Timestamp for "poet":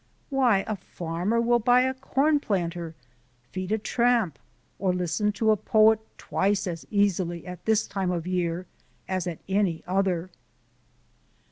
5.55-5.99